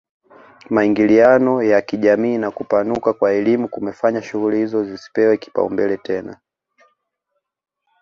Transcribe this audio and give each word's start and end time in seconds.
Maingiliano 0.69 1.63
ya 1.63 1.81
kijamii 1.81 2.37
na 2.37 2.51
kupanuka 2.51 3.13
kwa 3.13 3.31
elimu 3.33 3.67
kumefanya 3.67 4.21
shughuli 4.21 4.57
hizo 4.57 4.83
zisipewe 4.83 5.37
kipaumbele 5.37 5.97
tena 5.97 6.39